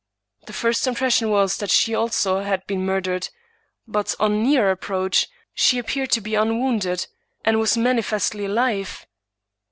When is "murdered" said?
2.83-3.29